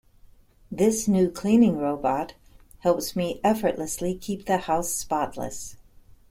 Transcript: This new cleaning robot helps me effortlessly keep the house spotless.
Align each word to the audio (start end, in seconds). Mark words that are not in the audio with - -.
This 0.71 1.07
new 1.07 1.29
cleaning 1.29 1.77
robot 1.77 2.33
helps 2.79 3.15
me 3.15 3.39
effortlessly 3.43 4.15
keep 4.15 4.47
the 4.47 4.57
house 4.57 4.89
spotless. 4.89 5.77